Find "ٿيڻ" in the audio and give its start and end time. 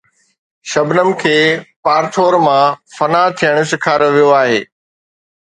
3.39-3.55